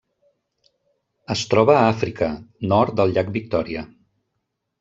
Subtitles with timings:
[1.35, 2.31] Es troba a Àfrica:
[2.73, 3.89] nord del llac Victòria.